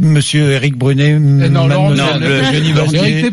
[0.00, 2.20] Monsieur Eric Brunet, non, Laurent Neumann.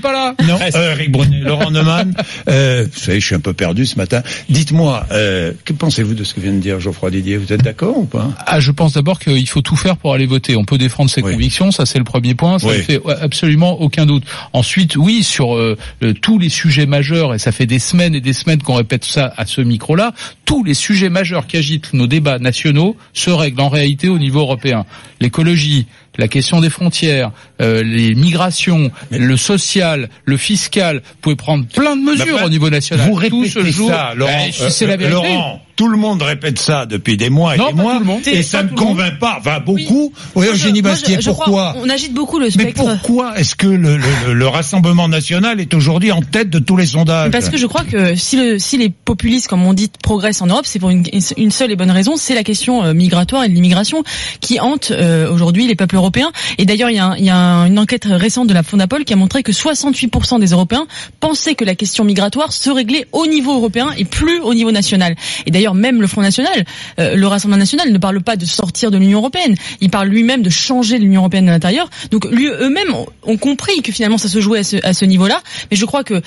[0.01, 0.35] Pas là.
[0.47, 2.13] Non, euh, Eric Brunet, Laurent Neumann.
[2.49, 4.21] Euh, vous savez, je suis un peu perdu ce matin.
[4.49, 7.97] Dites-moi, euh, que pensez-vous de ce que vient de dire Geoffroy Didier Vous êtes d'accord
[7.97, 8.29] ou pas?
[8.45, 10.55] Ah, je pense d'abord qu'il faut tout faire pour aller voter.
[10.55, 11.31] On peut défendre ses Oui.
[11.33, 12.77] convictions, ça c'est le premier point, ça Oui.
[12.77, 14.23] ne fait ouais, absolument aucun doute.
[14.53, 15.77] Ensuite, oui, sur euh,
[16.21, 19.33] tous les sujets majeurs, et ça fait des semaines et des semaines qu'on répète ça
[19.37, 20.13] à ce micro-là,
[20.45, 24.39] tous les sujets majeurs qui agitent nos débats nationaux se règlent en réalité au niveau
[24.39, 24.85] européen.
[25.19, 27.31] L'écologie, la question des frontières,
[27.61, 32.49] euh, les migrations, le social, le fiscal, vous pouvez prendre plein de mesures Bah, au
[32.49, 33.07] niveau national.
[33.07, 34.31] Vous Tout répétez ça, Laurent.
[34.47, 35.13] Eh, euh, c'est la euh, vérité.
[35.15, 38.63] Laurent, tout le monde répète ça depuis des mois et Non, des mois, et ça
[38.63, 39.37] ne convainc pas.
[39.39, 40.11] Enfin, beaucoup.
[40.35, 42.83] Oui, Eugénie Bastier, pourquoi On agite beaucoup le Mais spectre.
[42.83, 46.87] pourquoi est-ce que le, le- le Rassemblement national est aujourd'hui en tête de tous les
[46.87, 50.41] sondages Parce que je crois que si, le, si les populistes, comme on dit, progressent
[50.41, 51.03] en Europe, c'est pour une,
[51.37, 54.03] une seule et bonne raison, c'est la question euh, migratoire et de l'immigration
[54.41, 56.31] qui hante euh, aujourd'hui les peuples européens.
[56.57, 58.63] Et d'ailleurs, il y a, un- il y a un- une enquête récente de la
[58.63, 60.87] Fondapol qui a montré que 68% des Européens
[61.19, 65.15] pensaient que la question migratoire se réglait au niveau européen et plus au niveau national.
[65.45, 66.65] Et d'ailleurs, même le Front National,
[66.99, 69.55] euh, le Rassemblement National ne parle pas de sortir de l'Union Européenne.
[69.81, 71.89] Il parle lui-même de changer l'Union Européenne de l'intérieur.
[72.11, 75.05] Donc lui, eux-mêmes ont, ont compris que finalement ça se jouait à ce, à ce
[75.05, 75.41] niveau-là.
[75.71, 76.21] Mais je crois que euh,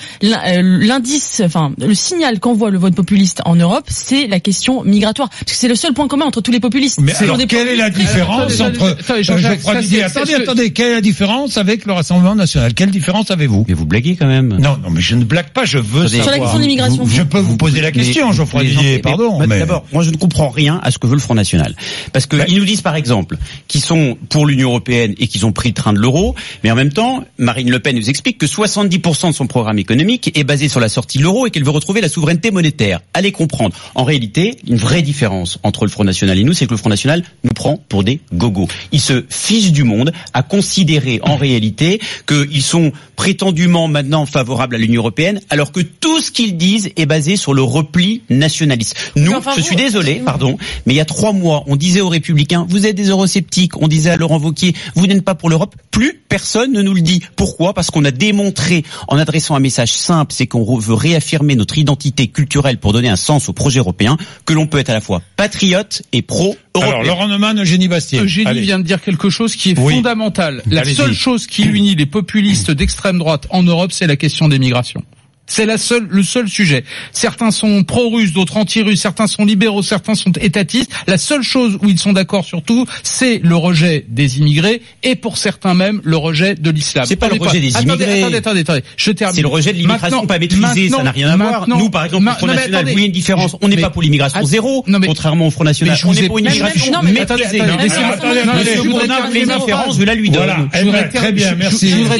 [0.63, 5.29] l'indice, enfin le signal qu'envoie le vote populiste en Europe, c'est la question migratoire.
[5.29, 6.99] Parce que c'est le seul point commun entre tous les populistes.
[7.01, 11.01] Mais alors, des quelle est la différence attendez, entre attendez, euh, Attendez, quelle est la
[11.01, 12.73] différence avec le Rassemblement national?
[12.73, 13.65] Quelle différence avez-vous?
[13.67, 14.57] Mais vous blaguez quand même.
[14.59, 16.17] Non, non, mais je ne blague pas, je veux Attendez.
[16.17, 16.23] savoir.
[16.23, 17.05] Sur la question de l'immigration.
[17.05, 20.49] Je peux vous poser la question, Geoffroy Didier, mais- Mais D'abord, moi je ne comprends
[20.49, 21.75] rien à ce que veut le Front National.
[22.13, 23.37] Parce que Ben- ils nous disent par exemple
[23.67, 26.75] qu'ils sont pour l'Union Européenne et qu'ils ont pris le train de l'euro, mais en
[26.75, 30.67] même temps, Marine Le Pen nous explique que 70% de son programme économique est basé
[30.69, 32.99] sur la sortie de l'euro et qu'elle veut retrouver la souveraineté monétaire.
[33.13, 33.75] Allez comprendre.
[33.95, 36.89] En réalité, une vraie différence entre le Front National et nous, c'est que le Front
[36.89, 38.67] National nous prend pour des gogos.
[38.91, 44.77] Ils se fichent du monde à considérer en réalité qu'ils sont prétendument maintenant favorables à
[44.77, 48.95] l'Union Européenne, alors que tout ce qu'ils disent est basé sur le repli nationaliste.
[49.21, 52.01] Nous, Enfin, je vous- suis désolé, pardon, mais il y a trois mois, on disait
[52.01, 55.49] aux Républicains, vous êtes des eurosceptiques, on disait à Laurent Wauquiez, vous n'êtes pas pour
[55.49, 55.75] l'Europe.
[55.91, 57.21] Plus personne ne nous le dit.
[57.35, 57.73] Pourquoi?
[57.73, 62.27] Parce qu'on a démontré, en adressant un message simple, c'est qu'on veut réaffirmer notre identité
[62.27, 65.21] culturelle pour donner un sens au projet européen, que l'on peut être à la fois
[65.35, 66.57] patriote et pro-européen.
[66.89, 68.19] alors Laurent Neumann, Eugénie Bastier.
[68.19, 68.61] Eugénie Allez.
[68.61, 69.95] vient de dire quelque chose qui est Oui.
[69.95, 70.63] fondamental.
[70.65, 74.59] La seule chose qui unit les populistes d'extrême droite en Europe, c'est la question des
[74.59, 75.03] migrations.
[75.51, 76.85] C'est la seule, le seul sujet.
[77.11, 80.89] Certains sont pro-russes, d'autres anti-russes, certains sont libéraux, certains sont étatistes.
[81.07, 85.37] La seule chose où ils sont d'accord surtout, c'est le rejet des immigrés et pour
[85.37, 87.03] certains même le rejet de l'islam.
[87.05, 88.19] C'est pas le Attendez, rejet des attendez, immigrés.
[88.21, 88.83] Attendez, attendez, attendez.
[88.95, 89.35] Je termine.
[89.35, 91.67] C'est le rejet de l'immigration pas maîtrisée, ça n'a rien à voir.
[91.67, 92.91] Nous, par exemple, au Front non, National, attendez.
[92.91, 93.57] vous voyez une différence.
[93.61, 95.95] On n'est pas pour l'immigration zéro, non, mais- contrairement au Front National.
[95.95, 97.61] Mais je On vous est ai- pour une immigration non, mais attendez, maîtrisée.
[97.61, 100.69] attendez, attendez, attendez, je les différences, je la lui donne.
[100.79, 101.89] Eh ben, très bien, merci.
[101.89, 102.19] Je voudrais,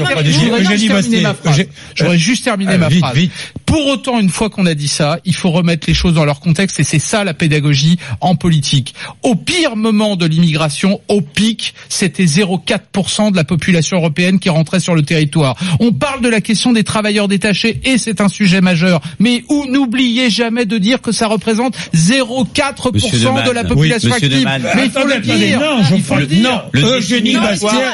[2.17, 3.20] juste terminer ma phrase.
[3.21, 3.60] vite.
[3.71, 6.41] Pour autant, une fois qu'on a dit ça, il faut remettre les choses dans leur
[6.41, 8.93] contexte et c'est ça la pédagogie en politique.
[9.23, 14.81] Au pire moment de l'immigration, au pic, c'était 0,4% de la population européenne qui rentrait
[14.81, 15.55] sur le territoire.
[15.79, 18.99] On parle de la question des travailleurs détachés et c'est un sujet majeur.
[19.19, 23.45] Mais où n'oubliez jamais de dire que ça représente 0,4% Monsieur Neumann.
[23.45, 24.49] de la population Oui, active.
[24.75, 25.59] Mais il faut le dire.
[25.61, 26.43] non, je il faut le- dire.
[26.73, 26.87] non.
[26.89, 27.37] Eugénie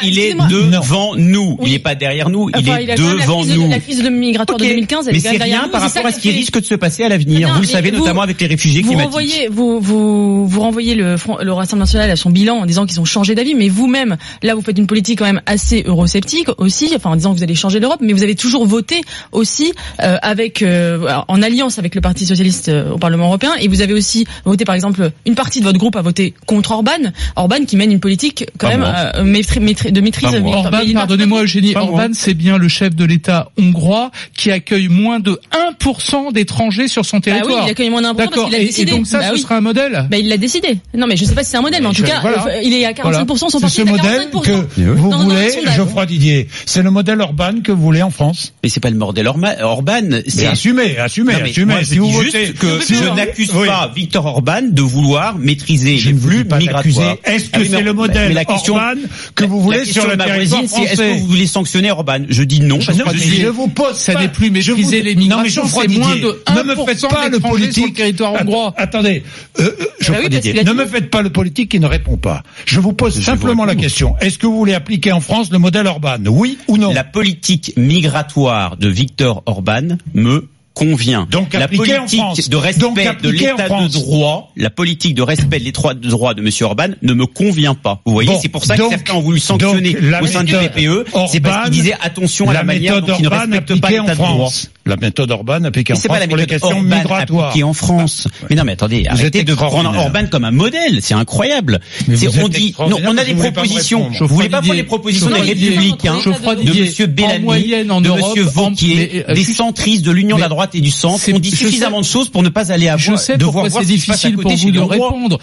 [0.03, 1.55] il est devant nous.
[1.59, 1.67] Oui.
[1.69, 3.69] Il n'est pas derrière nous, il est la devant crise de- nous.
[3.69, 6.19] La crise de migratoire de 2015, elle Mais est derrière par c'est rapport ça à
[6.19, 7.49] ce qui risque de se passer à l'avenir.
[7.53, 9.05] Vous le savez vous- notamment avec les réfugiés vous climatiques.
[9.11, 12.85] renvoyez, vous, vous, vous renvoyez le, Front- le Rassemblement national à son bilan en disant
[12.85, 16.47] qu'ils ont changé d'avis, mais vous-même, là, vous faites une politique quand même assez eurosceptique
[16.57, 19.73] aussi, enfin en disant que vous allez changer l'Europe, mais vous avez toujours voté aussi
[20.01, 23.81] euh, avec, euh, en alliance avec le Parti socialiste euh, au Parlement européen, et vous
[23.81, 26.91] avez aussi voté, par exemple, une partie de votre groupe a voté contre Orban,
[27.35, 30.33] Orban qui mène une politique quand Pas même euh, maîtri- maîtri- de maîtrise.
[30.33, 31.75] Orban, pardonnez-moi Eugénie.
[31.75, 35.39] Orban c'est bien le chef de l'État hongrois qui accueille moins de
[35.79, 37.67] 1% d'étrangers sur son Bah oui, territoire.
[37.67, 38.53] il accueille moins d'un pour cent parce D'accord.
[38.59, 39.39] Et, et donc ça, Bah ce oui.
[39.41, 40.07] sera un modèle?
[40.09, 40.77] Bah, il l'a décidé.
[40.95, 42.45] Non, mais je sais pas si c'est un modèle, mais en tout Je- cas, voilà.
[42.47, 44.41] euh, il est à 45%, son C'est parti ce est à modèle 45%.
[44.41, 45.75] que vous Dans- dans le voulez, sondage.
[45.75, 46.47] Geoffroy Didier.
[46.65, 48.53] C'est le modèle Orban que vous voulez en France?
[48.63, 50.01] Mais c'est pas le modèle Orma- Orban.
[50.27, 51.73] C'est assumez.
[51.73, 53.67] moi, je si vous votez, juste que si je n'accuse Oui.
[53.67, 57.15] pas Victor Orban de vouloir maîtriser les ne flux migratoires.
[57.23, 59.01] Est-ce Ah que mais- c'est le modèle mais la question, Orban
[59.37, 62.19] que vous voulez sur le territoire voisine, c'est est-ce français que vous voulez sanctionner Orban?
[62.27, 62.79] Je dis non.
[62.79, 65.61] je, je je vous pose Ça n'est plus je maîtriser vous- les Non, mais migrations,
[65.63, 67.95] Geoffroy c'est moins de Ne me 1% faites pas le d'étrangers sur le politique.
[67.95, 68.73] territoire hongrois.
[68.77, 69.23] Attendez,
[69.59, 71.79] euh, euh, Geoffroy oui, parce Didier, qu'il a ne me faites pas le politique qui
[71.79, 72.43] ne répond pas.
[72.65, 74.15] Je vous pose Je simplement vous la question.
[74.19, 76.17] Est-ce que vous voulez appliquer en France le modèle Orban?
[76.27, 76.91] Oui ou non?
[76.93, 80.47] La politique migratoire de Victor Orban me
[80.77, 81.27] convient.
[81.31, 82.49] Donc la en politique France.
[82.49, 86.33] de respect Donc de l'état de droit, la politique de respect de l'état de droit
[86.35, 88.01] de Monsieur Orban ne me convient pas.
[88.05, 90.43] Vous voyez, Bon, c'est pour ça donc- que certains ont voulu sanctionner la au sein
[90.43, 91.05] du PPE.
[91.29, 94.13] C'est parce qu'ils disaient attention à la, manière méthode dont ils ne respectent pas l'état
[94.13, 94.51] de droit.
[94.87, 95.01] France.
[95.01, 97.47] La méthode Orban appliquée en Mais c'est pas France la pour les questions Orban migratoires.
[97.49, 98.27] appliquée en France.
[98.49, 99.95] Mais non, mais attendez, Vous arrêtez êtes de prendre.
[99.97, 100.99] Orban comme un modèle.
[101.01, 101.79] C'est incroyable.
[102.07, 104.09] Mais C'est- vous on dit, non, on a des propositions.
[104.19, 109.43] Vous voulez pas prendre les propositions des républicains, de Monsieur Bellamy, de Monsieur Vauquier, des
[109.43, 111.23] centristes de l'Union de la droite et du centre.
[111.33, 113.87] On dit suffisamment de choses pour ne pas aller à Je sais pourquoi voir c'est
[113.89, 115.39] difficile pour vous de répondre.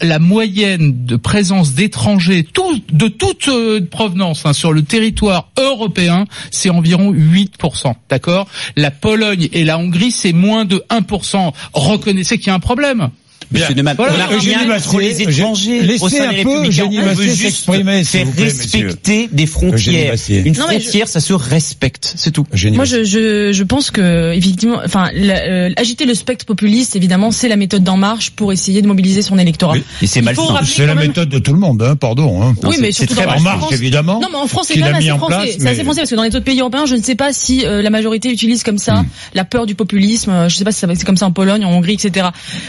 [0.00, 6.24] La moyenne de présence d'étrangers, tout, de toute euh, provenance hein, sur le territoire européen,
[6.50, 7.94] c'est environ 8%.
[8.08, 8.46] D'accord?
[8.80, 11.52] La Pologne et la Hongrie, c'est moins de 1%.
[11.74, 13.10] Reconnaissez qu'il y a un problème.
[13.52, 16.50] Monsieur Neumann, Voilà, on Eugénie rien contre les étrangers laissez au sein un des peu
[16.50, 16.84] républicains.
[16.84, 20.14] Eugénie On veut juste faire plaît, respecter des frontières.
[20.28, 22.46] Une Non, mais je- frontière, ça se respecte, c'est tout.
[22.52, 26.94] Eugénie Moi, je, je, je pense que effectivement, enfin, la- euh, agiter le spectre populiste,
[26.96, 29.72] évidemment, c'est la méthode d'En Marche pour essayer de mobiliser son électorat.
[29.74, 30.42] Oui, et c'est malsain.
[30.64, 32.42] C'est la même- méthode de tout le monde, hein, pardon.
[32.42, 32.54] Hein.
[32.62, 34.20] Oui, c'est- mais c'est surtout En marche, évidemment.
[34.20, 35.56] Non, mais en France, c'est quand a même assez français.
[35.58, 37.64] C'est assez français parce que dans les autres pays européens, je ne sais pas si
[37.64, 39.04] euh, la majorité utilise comme ça
[39.34, 40.30] la peur du populisme.
[40.30, 42.28] euh, Je ne sais pas si c'est comme ça en Pologne, en Hongrie, etc.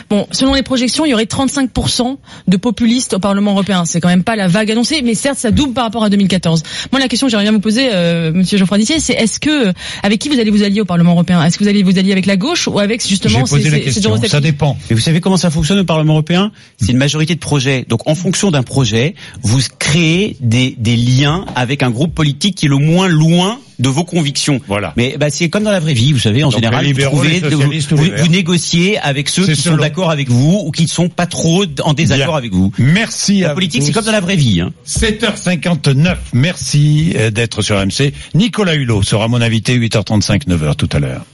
[0.09, 2.15] Bon, selon les projections, il y aurait 35%
[2.47, 3.83] de populistes au Parlement européen.
[3.83, 6.63] C'est quand même pas la vague annoncée, mais certes, ça double par rapport à 2014.
[6.93, 9.73] Moi, la question que j'aimerais bien vous poser, euh, Monsieur Geoffroy Dissier, c'est est-ce que
[10.01, 11.43] avec qui vous allez vous allier au Parlement européen?
[11.43, 13.81] Est-ce que vous allez vous allier avec la gauche ou avec justement ces- la ces
[13.81, 14.15] question.
[14.27, 14.77] Ça dépend.
[14.89, 16.51] Et vous savez comment ça fonctionne au Parlement européen?
[16.81, 17.85] C'est une majorité de projets.
[17.89, 22.67] Donc en fonction d'un projet, vous créez des, des liens avec un groupe politique qui
[22.67, 24.61] est le moins loin de vos convictions.
[24.67, 24.93] Voilà.
[24.95, 27.39] Mais bah, c'est comme dans la vraie vie, vous savez, en Donc, général, vous, trouvez-
[27.41, 31.65] vous, négociez avec ceux qui sont d'accord avec vous ou qui ne sont pas trop
[31.83, 32.37] en désaccord Bien.
[32.37, 32.71] avec vous.
[32.77, 34.61] Merci La politique, c'est comme dans la vraie vie.
[34.61, 34.71] Hein.
[34.87, 36.15] 7h59.
[36.33, 38.13] Merci euh, d'être sur MC.
[38.35, 41.25] Nicolas Hulot sera mon invité 8h35, 9h tout à l'heure.